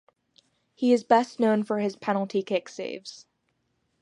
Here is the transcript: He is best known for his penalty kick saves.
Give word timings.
He 0.73 0.93
is 0.93 1.03
best 1.03 1.39
known 1.39 1.61
for 1.63 1.77
his 1.77 1.95
penalty 1.95 2.41
kick 2.41 2.69
saves. 2.69 3.27